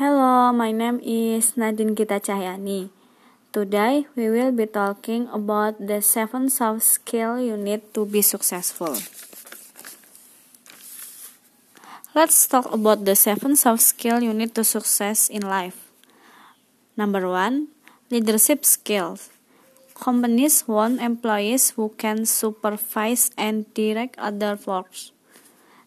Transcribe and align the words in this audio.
Hello, 0.00 0.48
my 0.48 0.72
name 0.72 0.96
is 1.04 1.60
Nadine 1.60 1.92
Gita 1.92 2.24
Cahyani. 2.24 2.88
Today 3.52 4.08
we 4.16 4.32
will 4.32 4.48
be 4.48 4.64
talking 4.64 5.28
about 5.28 5.76
the 5.76 6.00
seven 6.00 6.48
soft 6.48 6.88
skills 6.88 7.44
you 7.44 7.60
need 7.60 7.84
to 7.92 8.08
be 8.08 8.24
successful. 8.24 8.96
Let's 12.16 12.48
talk 12.48 12.72
about 12.72 13.04
the 13.04 13.12
seven 13.12 13.60
soft 13.60 13.84
skills 13.84 14.24
you 14.24 14.32
need 14.32 14.56
to 14.56 14.64
success 14.64 15.28
in 15.28 15.44
life. 15.44 15.92
Number 16.96 17.28
one, 17.28 17.68
leadership 18.08 18.64
skills. 18.64 19.28
Companies 19.92 20.64
want 20.64 21.04
employees 21.04 21.76
who 21.76 21.92
can 22.00 22.24
supervise 22.24 23.36
and 23.36 23.68
direct 23.76 24.16
other 24.16 24.56
workers. 24.64 25.12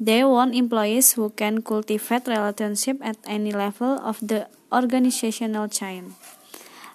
They 0.00 0.24
want 0.24 0.54
employees 0.54 1.12
who 1.14 1.30
can 1.30 1.62
cultivate 1.62 2.26
relationship 2.26 2.98
at 2.98 3.16
any 3.26 3.52
level 3.52 3.94
of 4.02 4.18
the 4.18 4.48
organizational 4.72 5.68
chain. 5.68 6.18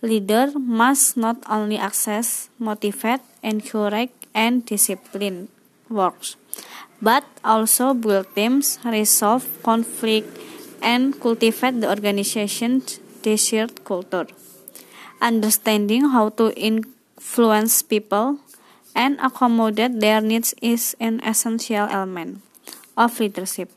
Leader 0.00 0.52
must 0.54 1.16
not 1.16 1.42
only 1.50 1.76
access, 1.76 2.50
motivate, 2.58 3.20
encourage, 3.42 4.10
and 4.32 4.64
discipline 4.64 5.48
works, 5.90 6.36
but 7.02 7.24
also 7.42 7.94
build 7.94 8.30
teams, 8.36 8.78
resolve 8.84 9.42
conflict, 9.64 10.30
and 10.80 11.18
cultivate 11.20 11.80
the 11.80 11.88
organization's 11.88 13.00
desired 13.22 13.84
culture. 13.84 14.28
Understanding 15.20 16.10
how 16.10 16.28
to 16.38 16.54
influence 16.54 17.82
people 17.82 18.38
and 18.94 19.18
accommodate 19.18 19.98
their 19.98 20.20
needs 20.20 20.54
is 20.62 20.94
an 21.00 21.18
essential 21.24 21.88
element 21.90 22.44
of 22.96 23.18
leadership, 23.20 23.70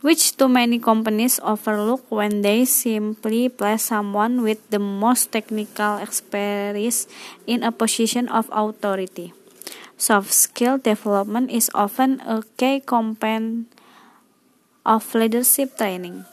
which 0.00 0.36
too 0.36 0.48
many 0.48 0.78
companies 0.78 1.40
overlook 1.42 2.04
when 2.10 2.42
they 2.42 2.64
simply 2.64 3.48
place 3.48 3.92
someone 3.92 4.42
with 4.42 4.58
the 4.70 4.78
most 4.78 5.32
technical 5.32 5.98
expertise 5.98 7.06
in 7.46 7.62
a 7.62 7.72
position 7.72 8.28
of 8.28 8.48
authority. 8.52 9.32
Soft 10.00 10.32
skill 10.32 10.78
development 10.78 11.50
is 11.50 11.70
often 11.74 12.20
a 12.24 12.42
key 12.56 12.80
component 12.80 13.68
of 14.86 15.04
leadership 15.14 15.76
training. 15.76 16.24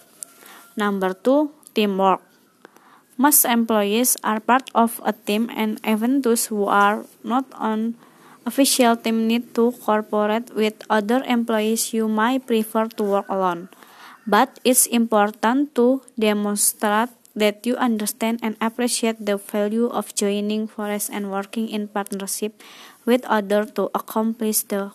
Number 0.78 1.14
two, 1.14 1.52
teamwork. 1.76 2.22
Most 3.18 3.44
employees 3.44 4.16
are 4.24 4.40
part 4.40 4.70
of 4.74 5.02
a 5.04 5.12
team, 5.12 5.50
and 5.52 5.82
even 5.84 6.22
those 6.22 6.48
who 6.48 6.66
are 6.70 7.04
not 7.24 7.44
on 7.58 7.98
official 8.48 8.96
team 8.96 9.28
need 9.28 9.52
to 9.54 9.76
cooperate 9.84 10.56
with 10.56 10.80
other 10.90 11.20
employees 11.28 11.92
you 11.92 12.08
might 12.08 12.48
prefer 12.48 12.88
to 12.96 13.04
work 13.04 13.28
alone. 13.28 13.68
But 14.24 14.60
it's 14.64 14.88
important 14.88 15.76
to 15.76 16.02
demonstrate 16.16 17.12
that 17.36 17.68
you 17.68 17.76
understand 17.76 18.40
and 18.42 18.56
appreciate 18.60 19.20
the 19.20 19.38
value 19.38 19.92
of 19.92 20.16
joining 20.16 20.66
forces 20.66 21.12
and 21.12 21.30
working 21.30 21.70
in 21.70 21.88
partnership 21.88 22.64
with 23.06 23.22
others 23.28 23.72
to 23.76 23.92
accomplish 23.94 24.64
the 24.72 24.92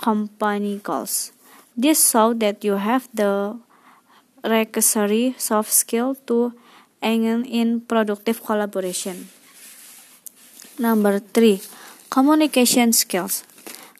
company 0.00 0.80
goals. 0.82 1.32
This 1.76 2.00
shows 2.10 2.40
that 2.40 2.64
you 2.64 2.80
have 2.80 3.08
the 3.14 3.60
requisite 4.42 5.40
soft 5.40 5.72
skill 5.72 6.16
to 6.26 6.52
engage 7.02 7.46
in 7.46 7.80
productive 7.80 8.42
collaboration. 8.42 9.28
Number 10.78 11.20
three, 11.20 11.62
Communication 12.16 12.96
skills. 12.96 13.44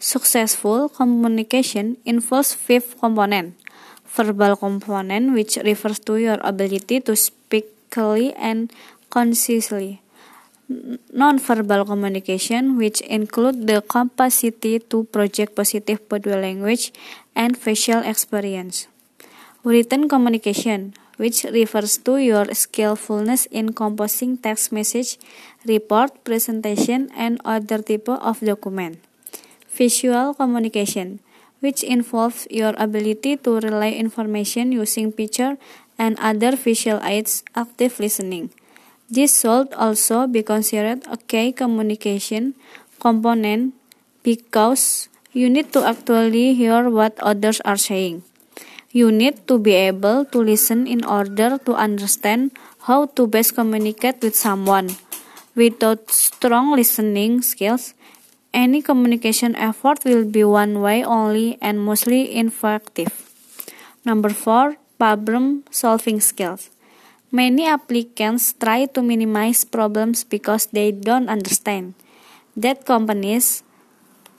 Successful 0.00 0.88
communication 0.88 2.00
involves 2.08 2.56
five 2.56 2.96
component. 2.96 3.60
Verbal 4.08 4.56
component 4.56 5.36
which 5.36 5.60
refers 5.60 6.00
to 6.08 6.16
your 6.16 6.40
ability 6.40 7.04
to 7.04 7.12
speak 7.12 7.68
clearly 7.90 8.32
and 8.40 8.72
concisely. 9.12 10.00
Non-verbal 11.12 11.84
communication 11.84 12.78
which 12.80 13.02
include 13.02 13.68
the 13.68 13.84
capacity 13.84 14.78
to 14.78 15.04
project 15.12 15.54
positive 15.54 16.08
body 16.08 16.32
language 16.32 16.96
and 17.36 17.52
facial 17.52 18.00
experience. 18.00 18.88
Written 19.62 20.08
communication 20.08 20.94
which 21.16 21.44
refers 21.44 21.98
to 21.98 22.16
your 22.16 22.46
skillfulness 22.54 23.46
in 23.46 23.72
composing 23.72 24.36
text 24.36 24.72
message, 24.72 25.18
report, 25.64 26.24
presentation, 26.24 27.10
and 27.16 27.40
other 27.44 27.80
type 27.82 28.08
of 28.08 28.40
document. 28.40 28.98
Visual 29.68 30.34
communication, 30.34 31.20
which 31.60 31.82
involves 31.82 32.46
your 32.50 32.74
ability 32.78 33.36
to 33.36 33.60
relay 33.60 33.92
information 33.92 34.72
using 34.72 35.12
picture 35.12 35.56
and 35.98 36.18
other 36.20 36.56
visual 36.56 37.00
aids, 37.02 37.42
active 37.54 37.98
listening. 37.98 38.50
This 39.08 39.40
should 39.40 39.72
also 39.74 40.26
be 40.26 40.42
considered 40.42 41.06
a 41.06 41.16
key 41.16 41.52
communication 41.52 42.54
component 43.00 43.74
because 44.22 45.08
you 45.32 45.48
need 45.48 45.72
to 45.72 45.86
actually 45.86 46.54
hear 46.54 46.90
what 46.90 47.14
others 47.20 47.60
are 47.62 47.76
saying. 47.76 48.24
You 48.96 49.12
need 49.12 49.44
to 49.44 49.60
be 49.60 49.76
able 49.76 50.24
to 50.32 50.40
listen 50.40 50.86
in 50.88 51.04
order 51.04 51.60
to 51.68 51.76
understand 51.76 52.56
how 52.88 53.04
to 53.12 53.28
best 53.28 53.52
communicate 53.52 54.24
with 54.24 54.32
someone. 54.32 54.96
Without 55.52 56.08
strong 56.08 56.72
listening 56.72 57.42
skills, 57.44 57.92
any 58.56 58.80
communication 58.80 59.52
effort 59.52 60.00
will 60.08 60.24
be 60.24 60.44
one 60.44 60.80
way 60.80 61.04
only 61.04 61.58
and 61.60 61.76
mostly 61.76 62.32
ineffective. 62.32 63.12
Number 64.08 64.30
four, 64.30 64.80
problem 64.96 65.68
solving 65.68 66.24
skills. 66.24 66.70
Many 67.30 67.68
applicants 67.68 68.54
try 68.56 68.86
to 68.96 69.02
minimize 69.02 69.68
problems 69.68 70.24
because 70.24 70.72
they 70.72 70.88
don't 70.88 71.28
understand 71.28 71.92
that 72.56 72.88
companies 72.88 73.60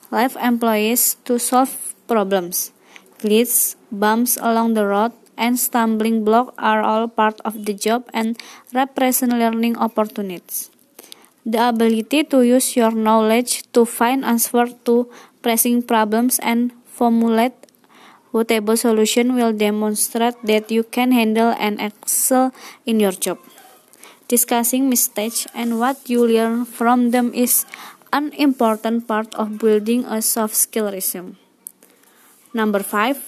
leave 0.10 0.34
employees 0.42 1.14
to 1.30 1.38
solve 1.38 1.94
problems. 2.08 2.74
Glitches, 3.20 3.76
bumps 3.92 4.38
along 4.42 4.74
the 4.74 4.86
road, 4.86 5.12
and 5.38 5.60
stumbling 5.60 6.26
blocks 6.26 6.54
are 6.58 6.82
all 6.82 7.08
part 7.08 7.40
of 7.46 7.66
the 7.66 7.74
job 7.74 8.10
and 8.14 8.38
represent 8.74 9.34
learning 9.34 9.78
opportunities. 9.78 10.70
The 11.46 11.70
ability 11.70 12.26
to 12.36 12.42
use 12.42 12.76
your 12.76 12.92
knowledge 12.92 13.64
to 13.72 13.86
find 13.86 14.26
answers 14.26 14.76
to 14.86 15.10
pressing 15.42 15.82
problems 15.82 16.40
and 16.40 16.74
formulate 16.86 17.54
suitable 18.38 18.78
solution 18.78 19.34
will 19.34 19.54
demonstrate 19.54 20.38
that 20.44 20.70
you 20.70 20.84
can 20.84 21.12
handle 21.12 21.56
and 21.58 21.82
excel 21.82 22.54
in 22.86 23.00
your 23.00 23.12
job. 23.12 23.40
Discussing 24.28 24.90
mistakes 24.90 25.48
and 25.56 25.80
what 25.80 26.10
you 26.10 26.22
learn 26.22 26.66
from 26.66 27.10
them 27.10 27.34
is 27.34 27.66
an 28.14 28.30
important 28.38 29.08
part 29.08 29.34
of 29.34 29.58
building 29.58 30.06
a 30.06 30.22
soft 30.22 30.54
skill 30.54 30.92
resume. 30.92 31.47
Number 32.58 32.82
five, 32.82 33.22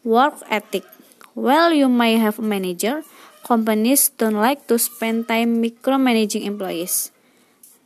work 0.00 0.40
ethic. 0.48 0.88
While 1.36 1.76
you 1.76 1.92
may 1.92 2.16
have 2.16 2.40
a 2.40 2.48
manager, 2.48 3.04
companies 3.44 4.08
don't 4.08 4.40
like 4.40 4.64
to 4.72 4.80
spend 4.80 5.28
time 5.28 5.60
micromanaging 5.60 6.48
employees. 6.48 7.12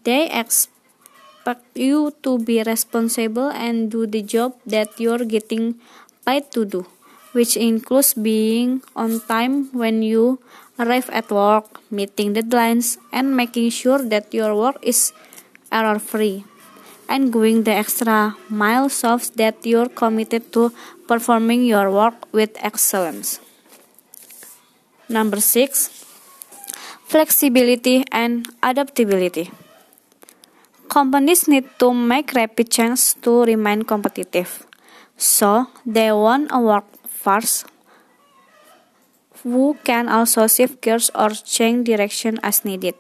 They 0.07 0.31
expect 0.31 1.67
you 1.75 2.15
to 2.23 2.39
be 2.39 2.63
responsible 2.63 3.51
and 3.51 3.91
do 3.91 4.07
the 4.07 4.23
job 4.23 4.55
that 4.63 4.95
you're 5.03 5.27
getting 5.27 5.83
paid 6.23 6.55
to 6.55 6.63
do, 6.63 6.87
which 7.35 7.59
includes 7.59 8.15
being 8.15 8.87
on 8.95 9.19
time 9.27 9.75
when 9.75 10.07
you 10.07 10.39
arrive 10.79 11.11
at 11.11 11.35
work, 11.35 11.83
meeting 11.91 12.39
deadlines, 12.39 12.95
and 13.11 13.35
making 13.35 13.75
sure 13.75 13.99
that 14.07 14.31
your 14.31 14.55
work 14.55 14.79
is 14.87 15.11
error 15.75 15.99
free 15.99 16.47
and 17.11 17.33
going 17.33 17.65
the 17.65 17.73
extra 17.73 18.37
mile 18.49 18.89
shows 18.89 19.31
that 19.31 19.67
you're 19.67 19.91
committed 19.91 20.53
to 20.53 20.73
performing 21.09 21.67
your 21.67 21.91
work 21.91 22.15
with 22.33 22.51
excellence. 22.63 23.41
Number 25.09 25.41
six, 25.41 25.91
flexibility 27.05 28.05
and 28.13 28.47
adaptability. 28.63 29.51
Companies 30.89 31.49
need 31.49 31.67
to 31.81 31.93
make 31.93 32.33
rapid 32.35 32.71
changes 32.71 33.15
to 33.23 33.43
remain 33.43 33.83
competitive. 33.83 34.67
So, 35.17 35.67
they 35.85 36.13
want 36.13 36.49
a 36.51 36.61
workforce 36.61 37.65
who 39.43 39.77
can 39.85 40.09
also 40.09 40.47
shift 40.47 40.81
gears 40.81 41.11
or 41.15 41.31
change 41.31 41.87
direction 41.87 42.39
as 42.43 42.65
needed. 42.65 42.95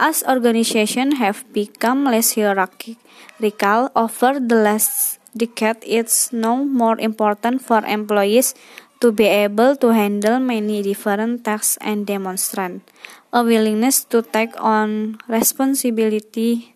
As 0.00 0.24
organizations 0.24 1.20
have 1.20 1.44
become 1.52 2.08
less 2.08 2.32
hierarchical 2.32 3.92
over 3.92 4.40
the 4.40 4.56
last 4.56 5.20
decade, 5.36 5.76
it's 5.84 6.32
now 6.32 6.64
more 6.64 6.96
important 6.96 7.60
for 7.60 7.84
employees 7.84 8.56
to 9.04 9.12
be 9.12 9.28
able 9.28 9.76
to 9.76 9.92
handle 9.92 10.40
many 10.40 10.80
different 10.80 11.44
tasks 11.44 11.76
and 11.84 12.08
demonstrate 12.08 12.80
a 13.28 13.44
willingness 13.44 14.00
to 14.08 14.24
take 14.24 14.56
on 14.56 15.20
responsibility 15.28 16.74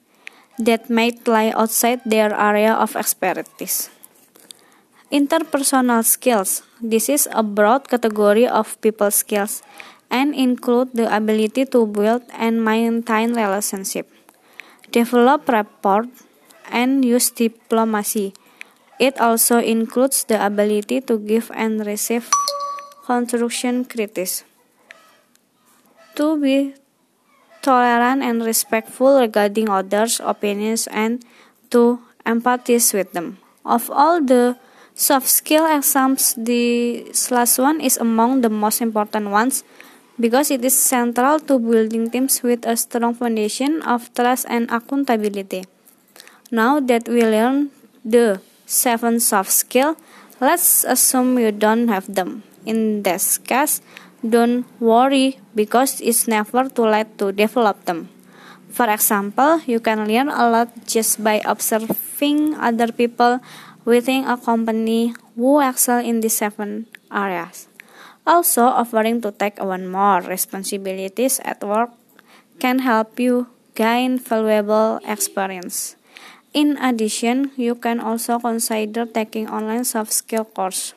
that 0.61 0.93
might 0.93 1.25
lie 1.25 1.49
outside 1.57 2.05
their 2.05 2.29
area 2.29 2.77
of 2.77 2.93
expertise. 2.93 3.89
Interpersonal 5.09 6.05
skills. 6.05 6.61
this 6.85 7.09
is 7.09 7.25
a 7.33 7.41
broad 7.41 7.89
category 7.89 8.45
of 8.45 8.77
people 8.85 9.09
skills 9.09 9.65
and 10.15 10.31
include 10.31 10.95
the 10.95 11.11
ability 11.11 11.67
to 11.67 11.83
build 11.91 12.23
and 12.31 12.63
maintain 12.63 13.35
relationship, 13.35 14.07
develop 14.95 15.51
rapport, 15.51 16.07
and 16.71 17.03
use 17.03 17.35
diplomacy. 17.35 18.31
It 19.03 19.19
also 19.19 19.59
includes 19.59 20.23
the 20.23 20.39
ability 20.39 21.03
to 21.11 21.19
give 21.19 21.51
and 21.51 21.83
receive 21.83 22.31
construction 23.03 23.85
criticism, 23.85 24.47
to 26.15 26.39
be 26.39 26.79
tolerant 27.61 28.23
and 28.23 28.47
respectful 28.47 29.19
regarding 29.19 29.67
others' 29.69 30.23
opinions, 30.23 30.87
and 30.95 31.27
to 31.75 31.99
empathize 32.23 32.95
with 32.95 33.11
them. 33.19 33.43
Of 33.67 33.91
all 33.91 34.23
the 34.23 34.63
soft 34.95 35.27
skill 35.27 35.67
exams, 35.67 36.39
the 36.39 37.03
last 37.35 37.59
one 37.59 37.81
is 37.83 37.99
among 37.99 38.47
the 38.47 38.49
most 38.49 38.79
important 38.81 39.35
ones 39.35 39.65
because 40.19 40.51
it 40.51 40.65
is 40.65 40.77
central 40.77 41.41
to 41.41 41.59
building 41.59 42.11
teams 42.11 42.43
with 42.43 42.67
a 42.67 42.77
strong 42.77 43.15
foundation 43.15 43.83
of 43.83 44.13
trust 44.15 44.47
and 44.49 44.71
accountability. 44.71 45.65
Now 46.51 46.79
that 46.81 47.09
we 47.09 47.23
learn 47.23 47.71
the 48.05 48.41
seven 48.67 49.19
soft 49.19 49.51
skills, 49.51 49.97
let's 50.41 50.85
assume 50.85 51.39
you 51.39 51.51
don't 51.51 51.89
have 51.89 52.07
them. 52.07 52.43
In 52.65 53.03
this 53.03 53.39
case, 53.39 53.83
don't 54.23 54.65
worry 54.81 55.39
because 55.55 56.01
it's 56.01 56.29
never 56.29 56.69
too 56.69 56.87
late 56.87 57.19
to 57.19 57.33
develop 57.33 57.85
them. 57.85 58.09
For 58.71 58.91
example, 58.91 59.61
you 59.67 59.79
can 59.79 60.09
learn 60.09 60.29
a 60.29 60.51
lot 60.51 60.69
just 60.87 61.23
by 61.23 61.41
observing 61.45 62.55
other 62.59 62.91
people 62.91 63.39
within 63.85 64.25
a 64.25 64.37
company 64.37 65.15
who 65.37 65.61
excel 65.61 66.03
in 66.03 66.21
these 66.21 66.35
seven 66.35 66.87
areas. 67.13 67.69
Also, 68.27 68.65
offering 68.65 69.21
to 69.21 69.31
take 69.31 69.61
on 69.61 69.87
more 69.87 70.21
responsibilities 70.21 71.41
at 71.45 71.61
work 71.63 71.91
can 72.59 72.81
help 72.81 73.21
you 73.21 73.47
gain 73.75 74.19
valuable 74.19 75.01
experience. 75.05 75.97
In 76.55 76.79
addition, 76.79 77.51
you 77.57 77.75
can 77.75 78.01
also 78.01 78.39
consider 78.39 79.05
taking 79.05 79.51
online 79.51 79.85
soft 79.85 80.13
skill 80.13 80.45
course. 80.45 80.95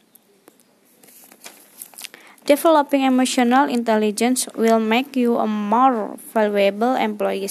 Developing 2.45 3.01
emotional 3.01 3.68
intelligence 3.68 4.47
will 4.56 4.80
make 4.80 5.18
you 5.18 5.35
a 5.35 5.47
more 5.47 6.15
valuable 6.31 6.95
employee 6.95 7.50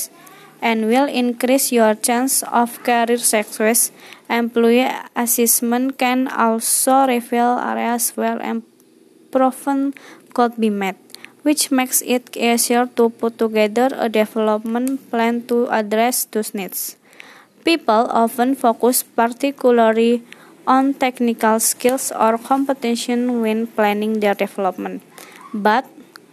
and 0.63 0.89
will 0.89 1.05
increase 1.05 1.71
your 1.71 1.95
chance 1.95 2.43
of 2.45 2.81
career 2.83 3.19
success. 3.19 3.93
Employee 4.31 4.89
assessment 5.15 5.99
can 5.99 6.29
also 6.29 7.05
reveal 7.07 7.61
areas 7.61 8.17
where 8.17 8.41
improvement 9.37 9.97
could 10.33 10.57
be 10.57 10.71
made, 10.71 10.97
which 11.43 11.71
makes 11.71 12.03
it 12.03 12.37
easier 12.37 12.87
to 12.97 13.11
put 13.11 13.39
together 13.39 13.89
a 13.95 14.09
development 14.09 15.11
plan 15.11 15.43
to 15.47 15.69
address 15.69 16.25
those 16.33 16.55
needs. 16.55 16.97
People 17.65 18.09
often 18.11 18.55
focus 18.55 19.03
particularly 19.03 20.23
on 20.67 20.95
technical 20.95 21.61
skills 21.61 22.13
or 22.13 22.39
competition 22.39 23.41
when 23.41 23.67
planning 23.67 24.21
their 24.21 24.35
development, 24.35 25.03
but 25.53 25.85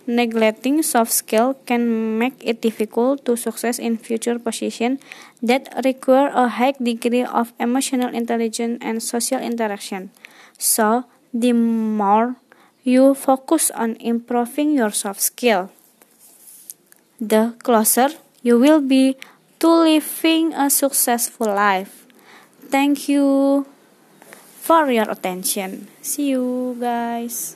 neglecting 0.05 0.83
soft 0.83 1.11
skills 1.11 1.55
can 1.65 2.17
make 2.17 2.35
it 2.41 2.61
difficult 2.61 3.23
to 3.25 3.38
success 3.38 3.79
in 3.79 3.97
future 3.97 4.38
positions 4.38 5.00
that 5.41 5.69
require 5.85 6.27
a 6.33 6.47
high 6.47 6.73
degree 6.81 7.23
of 7.23 7.53
emotional 7.59 8.13
intelligence 8.13 8.79
and 8.81 9.01
social 9.01 9.39
interaction. 9.39 10.11
So, 10.57 11.05
the 11.33 11.53
more 11.53 12.35
you 12.83 13.15
focus 13.15 13.71
on 13.71 13.95
improving 14.00 14.75
your 14.75 14.91
soft 14.91 15.21
skill, 15.21 15.71
the 17.19 17.56
closer 17.63 18.09
you 18.44 18.59
will 18.59 18.81
be 18.81 19.15
to 19.59 19.68
living 19.71 20.53
a 20.53 20.69
successful 20.69 21.47
life. 21.47 22.06
Thank 22.68 23.07
you 23.07 23.65
for 24.59 24.91
your 24.91 25.09
attention. 25.09 25.88
See 26.01 26.35
you 26.35 26.75
guys. 26.80 27.56